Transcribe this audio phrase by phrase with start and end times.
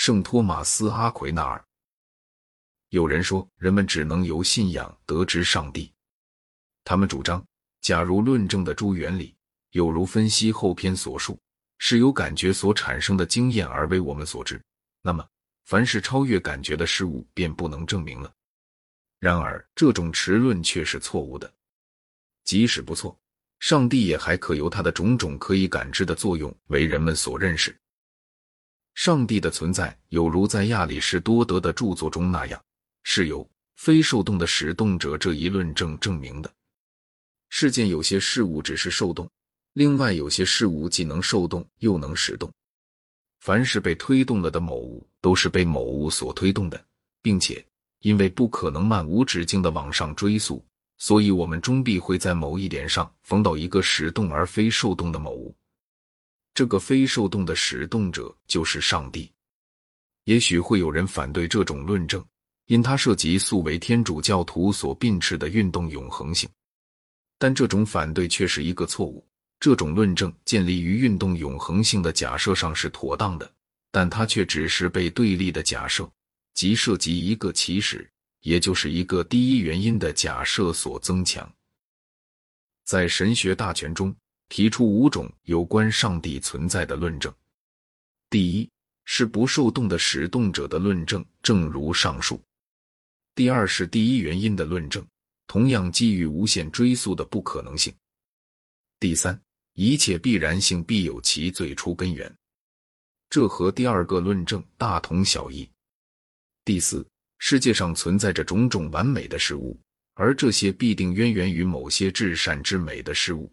[0.00, 1.62] 圣托马斯·阿奎那尔。
[2.88, 5.92] 有人说，人们只能由信仰得知上帝。
[6.84, 7.44] 他们主张，
[7.82, 9.36] 假如论证的诸原理
[9.72, 11.38] 有如分析后篇所述，
[11.76, 14.58] 是由感觉所产生的经验而为我们所知，
[15.02, 15.22] 那么
[15.66, 18.32] 凡是超越感觉的事物便不能证明了。
[19.18, 21.52] 然而，这种持论却是错误的。
[22.44, 23.14] 即使不错，
[23.58, 27.78] 上帝也还可由他的种种可以感知的作用为人们所认识。
[29.02, 32.62] 上帝的存在有如在亚里士多德的著作中那样，
[33.02, 36.52] 是由非受动的使动者这一论证证明的。
[37.48, 39.26] 世间有些事物只是受动，
[39.72, 42.52] 另外有些事物既能受动又能使动。
[43.40, 46.78] 凡是被推动了的某物，都是被某物所推动的，
[47.22, 47.64] 并且
[48.00, 50.62] 因为不可能漫无止境的往上追溯。
[50.98, 55.56] 所以，我们终必会在某一点上逢到一个使动而非受动的某物。
[56.54, 59.30] 这个非受动的使动者就是上帝。
[60.24, 62.24] 也许会有人反对这种论证，
[62.66, 66.48] 因它涉及素为天主教徒所秉持的运动永恒性。
[67.38, 69.26] 但这种反对却是一个错误。
[69.58, 73.50] 这种论证建立于运动永恒性的假设上是妥当的，
[73.90, 76.10] 但它却只是被对立的假设，
[76.54, 78.10] 即涉及一个起始。
[78.42, 81.46] 也就是一个第一原因的假设所增强，
[82.86, 84.16] 在神学大全中
[84.50, 87.32] 提出五种有关上帝存在的论证。
[88.28, 88.68] 第一
[89.06, 92.36] 是不受动的使动者的论证，正如上述；
[93.34, 95.02] 第二是第一原因的论证，
[95.46, 97.90] 同样基于无限追溯的不可能性；
[98.98, 99.40] 第三，
[99.72, 102.30] 一切必然性必有其最初根源，
[103.30, 105.66] 这和第二个论证大同小异；
[106.66, 107.06] 第四。
[107.42, 109.74] 世界上存在着种种完美的事物，
[110.12, 113.50] 而这些必定渊源于某些至善之美的事物。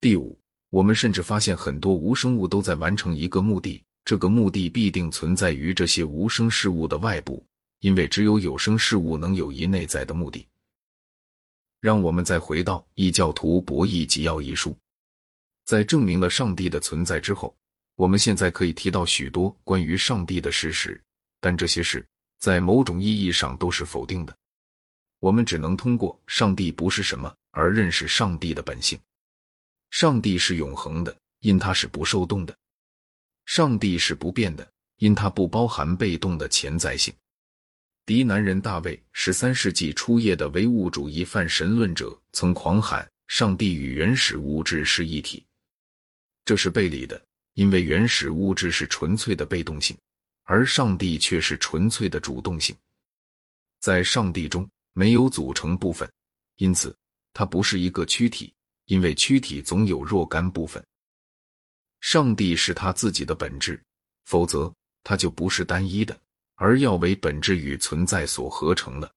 [0.00, 0.38] 第五，
[0.70, 7.44] 我们甚至发现很多无生物都在完成一个目的，这个目的必定存在于这些无生事物的外部，
[7.80, 10.46] 因为只有有生事物能有一内在的目的。
[11.80, 14.76] 让我们再回到《异教徒博弈及要》一书，
[15.64, 17.56] 在证明了上帝的存在之后，
[17.94, 21.00] 我们现在可以提到许多关于上帝的事实，
[21.40, 22.06] 但这些事。
[22.38, 24.36] 在某种意义上都是否定的。
[25.20, 28.98] 我们只能通过“上帝不是什么”而认识上帝的本性。
[29.98, 32.54] 上帝是永恒的，因他是不受动的；
[33.46, 37.14] 上帝是不变的，因他不包含被动的潜在性。
[38.04, 45.42] 迪南人大卫，十三世纪初叶的唯物主义泛神论者，曾狂喊：“上帝与原始物质是一体。”
[46.44, 47.18] 这是背离的，
[47.54, 49.96] 因为原始物质是纯粹的被动性。
[50.42, 52.76] 而上帝却是纯粹的主动性，
[53.80, 56.06] 在上帝中没有组成部分，
[56.56, 56.94] 因此
[57.32, 58.52] 它不是一个躯体，
[58.86, 60.84] 因为躯体总有若干部分。
[62.00, 63.80] 上帝是他自己的本质，
[64.24, 66.18] 否则它就不是单一的，
[66.54, 69.12] 而要为本质与存在所合成的。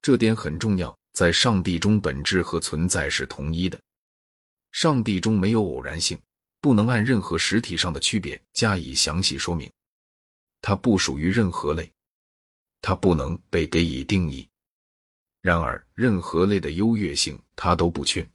[0.00, 3.80] 这点很重要，在上帝中，本质和存在是同一的。
[4.70, 6.18] 上帝中没有偶然性，
[6.60, 9.70] 不能按任何实体上的区别加以详细说明。
[10.60, 11.90] 它不属于任何类，
[12.80, 14.48] 它不能被给予定义。
[15.40, 18.26] 然而，任何类的优越性它都不缺。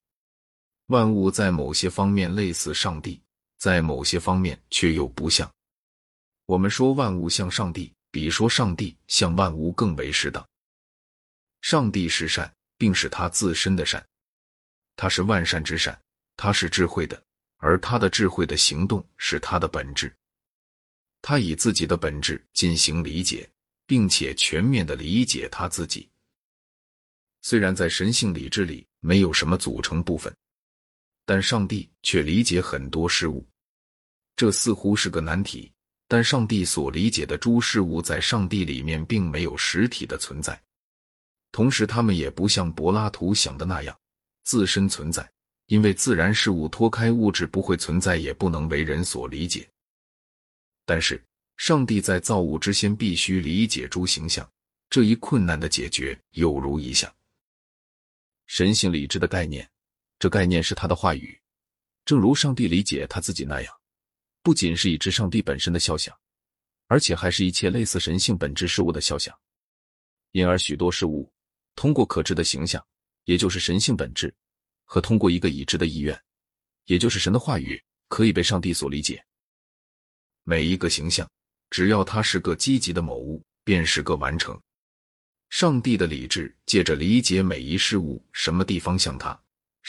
[0.87, 3.21] 万物在某些方面类似上帝，
[3.57, 5.49] 在某些方面却又不像。
[6.45, 10.47] 我们说万物像上帝，比说上帝像万物更为适当。
[11.59, 14.05] 上帝是善，并是他自身的善，
[14.95, 15.99] 他是万善之善，
[16.37, 17.21] 他是智慧的，
[17.57, 20.15] 而他的智慧的行动是他的本质。
[21.21, 23.49] 他以自己的本质进行理解，
[23.85, 26.07] 并且全面的理解他自己。
[27.41, 30.33] 虽然在神性理智里没有什么组成部分，
[31.27, 33.45] 但上帝却理解很多事物。
[34.35, 35.71] 这似乎是个难题。
[36.09, 40.57] 但上帝所理解的诸事物，在上帝里面并没有实体的存在，
[41.51, 43.99] 同时他们也不像柏拉图想的那样
[44.45, 45.29] 自身存在，
[45.65, 49.67] 因为自然事物脱开物质不会存在，也不能为人所理解。
[50.85, 51.21] 但是，
[51.57, 54.49] 上帝在造物之先必须理解诸形象，
[54.89, 57.13] 这一困难的解决有如一项
[58.45, 59.69] 神性理智的概念。
[60.19, 61.39] 这概念是他的话语，
[62.05, 63.73] 正如上帝理解他自己那样，
[64.41, 66.17] 不仅是已知上帝本身的肖像，
[66.87, 69.37] 而且还是一切类似神性本质事物的肖像。
[70.31, 71.31] 因而，许多事物
[71.75, 72.85] 通过可知的形象，
[73.25, 74.33] 也就是神性本质，
[74.85, 76.19] 和通过一个已知的意愿，
[76.85, 79.23] 也就是神的话语，可以被上帝所理解。
[80.43, 81.29] 每一个形象，
[81.69, 84.59] 只要它是个积极的某物，便是个完成。
[85.49, 89.39] 上帝的理智借着理解每一事物什么地方像它，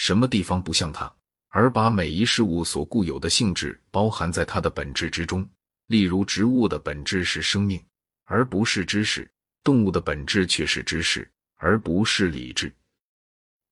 [0.00, 1.12] 什么地方不像它，
[1.48, 5.46] 而把每一事物所固有的性质包含在它的本质之中，
[5.88, 7.84] 例如，植物的本质是生命，
[8.24, 9.26] 而不是知识；
[9.64, 12.72] 动物的本质却是知识，而不是理智。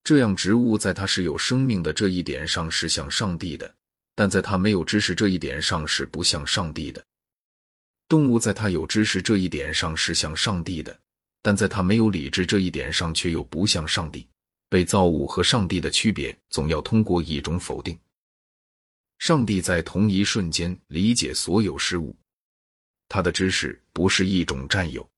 [0.03, 3.73] 这样，植物在它是有生命的这一点上是像上帝的，
[4.17, 7.01] 但在它没有知识这一点上是不像上帝的；
[8.09, 10.99] 动物在它有知识这一点上是像上帝的，
[11.41, 14.29] 但在它没有理智这一点上却又不像上帝。
[14.77, 17.99] 被造物和上帝的区别，总要通过一种否定。
[19.17, 22.15] 上帝在同一瞬间理解所有事物，
[23.09, 25.09] 他的知识不是一种占有，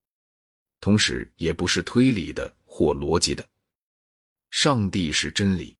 [0.80, 3.44] 同时也不是推理的或逻辑的。
[4.52, 5.76] 上帝是真理。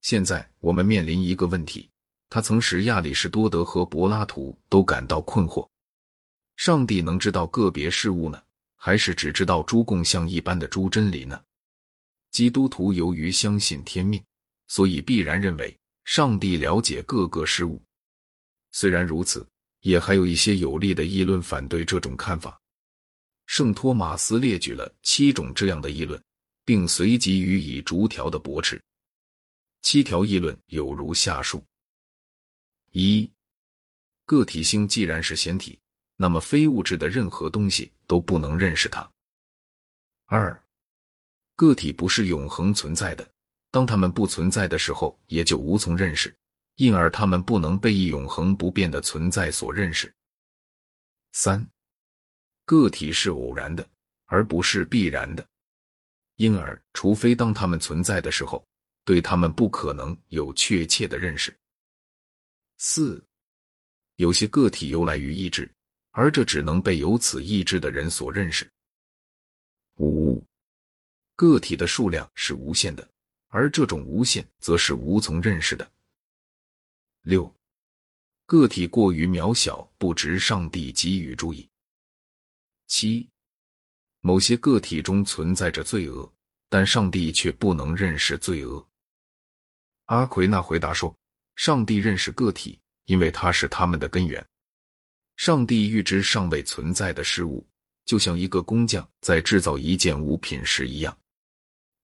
[0.00, 1.90] 现在我们面临一个问题，
[2.30, 5.68] 他曾使亚里士多德和柏拉图都感到困惑：
[6.56, 8.42] 上帝能知道个别事物呢，
[8.74, 11.38] 还是只知道诸共相一般的诸真理呢？
[12.34, 14.20] 基督徒由于相信天命，
[14.66, 17.80] 所以必然认为上帝了解各个事物。
[18.72, 19.46] 虽然如此，
[19.82, 22.60] 也还有一些有力的议论反对这种看法。
[23.46, 26.20] 圣托马斯列举了七种这样的议论，
[26.64, 28.82] 并随即予以逐条的驳斥。
[29.82, 31.64] 七条议论有如下述：
[32.90, 33.30] 一、
[34.24, 35.78] 个体性既然是显体，
[36.16, 39.08] 那么非物质的任何东西都不能认识它。
[40.24, 40.63] 二、
[41.56, 43.28] 个体不是永恒存在的，
[43.70, 46.34] 当它们不存在的时候，也就无从认识，
[46.76, 50.12] 因而他们不能被一永恒不变的存在所认识。
[51.32, 51.64] 三，
[52.64, 53.86] 个体是偶然的，
[54.26, 55.46] 而不是必然的，
[56.36, 58.64] 因而除非当它们存在的时候，
[59.04, 61.56] 对它们不可能有确切的认识。
[62.78, 63.24] 四，
[64.16, 65.70] 有些个体由来于意志，
[66.10, 68.68] 而这只能被有此意志的人所认识。
[71.36, 73.08] 个体的数量是无限的，
[73.48, 75.90] 而这种无限则是无从认识的。
[77.22, 77.52] 六，
[78.46, 81.68] 个体过于渺小，不值上帝给予注意。
[82.86, 83.28] 七，
[84.20, 86.32] 某些个体中存在着罪恶，
[86.68, 88.86] 但上帝却不能认识罪恶。
[90.04, 91.16] 阿奎那回答说
[91.56, 94.46] ：“上帝认识个体，因为他是他们的根源。
[95.36, 97.66] 上帝预知尚未存在的事物，
[98.04, 101.18] 就像一个工匠在制造一件物品时一样。”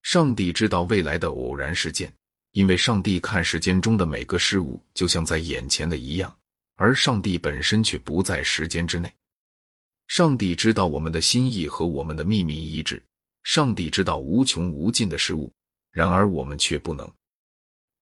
[0.03, 2.13] 上帝知道未来的偶然事件，
[2.53, 6.35] 因为上帝看时间中的每个事物就像在眼前的一样，
[6.77, 9.13] 而上帝本身却不在时间之内。
[10.09, 13.01] 上帝知道我们的心意和我们的秘密意志，
[13.45, 15.53] 上帝知道无穷无尽的事物，
[15.93, 17.09] 然而我们却不能。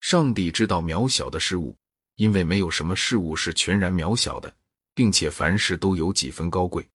[0.00, 1.76] 上帝知道渺小的事物，
[2.14, 4.54] 因为没有什么事物是全然渺小的，
[4.94, 6.88] 并且凡事都有几分高贵，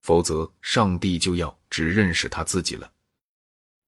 [0.00, 2.90] 否则上帝就要只认识他自己了。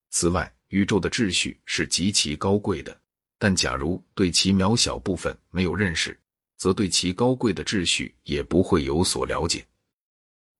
[0.09, 2.99] 此外，宇宙的秩序是极其高贵的，
[3.37, 6.19] 但假如对其渺小部分没有认识，
[6.57, 9.65] 则对其高贵的秩序也不会有所了解。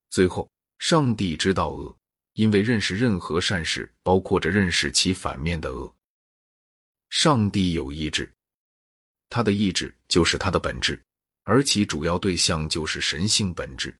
[0.09, 0.49] 最后，
[0.79, 1.97] 上帝知道恶，
[2.33, 5.93] 因为认识任何善事，包括着认识其反面的恶。
[7.09, 8.31] 上帝有意志，
[9.29, 11.01] 他的意志就是他的本质，
[11.43, 13.97] 而其主要对象就是神性本质。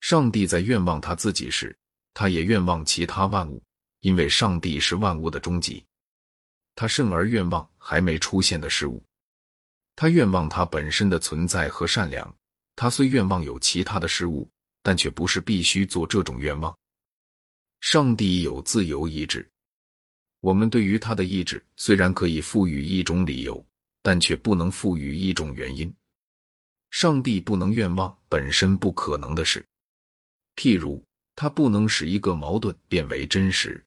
[0.00, 1.76] 上帝在愿望他自己时，
[2.12, 3.62] 他也愿望其他万物。
[4.00, 5.84] 因为上帝是万物的终极，
[6.74, 9.02] 他甚而愿望还没出现的事物，
[9.96, 12.34] 他愿望他本身的存在和善良。
[12.76, 14.48] 他虽愿望有其他的事物，
[14.82, 16.72] 但却不是必须做这种愿望。
[17.80, 19.48] 上帝有自由意志，
[20.40, 23.66] 我们对于他的意志虽然可以赋予一种理由，
[24.00, 25.92] 但却不能赋予一种原因。
[26.90, 29.66] 上帝不能愿望本身不可能的事，
[30.54, 33.84] 譬如他不能使一个矛盾变为真实。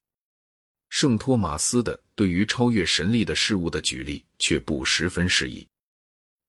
[0.92, 5.66] 圣托马斯的对于超越神力的事物的举例却不十分适宜。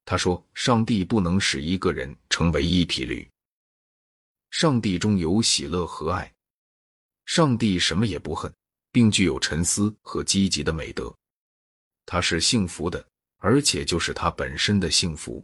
[0.04, 3.26] 他说：“上帝不能使一个人成为一匹驴。
[4.52, 6.30] 上帝中有喜乐和爱，
[7.26, 8.54] 上帝什么也不恨，
[8.92, 11.16] 并具有沉思和积极的美德。
[12.06, 13.08] 他是幸福的，
[13.38, 15.42] 而且就是他本身的幸福。”